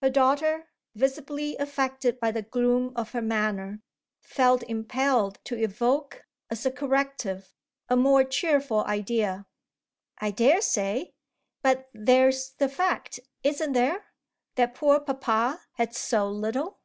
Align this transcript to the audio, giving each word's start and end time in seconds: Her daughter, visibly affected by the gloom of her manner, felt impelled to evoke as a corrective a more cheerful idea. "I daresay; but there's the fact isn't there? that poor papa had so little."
Her 0.00 0.08
daughter, 0.08 0.70
visibly 0.94 1.54
affected 1.58 2.18
by 2.18 2.30
the 2.30 2.40
gloom 2.40 2.94
of 2.96 3.10
her 3.12 3.20
manner, 3.20 3.82
felt 4.22 4.62
impelled 4.62 5.38
to 5.44 5.62
evoke 5.62 6.24
as 6.48 6.64
a 6.64 6.70
corrective 6.70 7.52
a 7.90 7.94
more 7.94 8.24
cheerful 8.24 8.84
idea. 8.84 9.44
"I 10.16 10.30
daresay; 10.30 11.12
but 11.60 11.90
there's 11.92 12.52
the 12.56 12.70
fact 12.70 13.20
isn't 13.44 13.72
there? 13.74 14.06
that 14.54 14.74
poor 14.74 14.98
papa 14.98 15.60
had 15.74 15.94
so 15.94 16.26
little." 16.26 16.78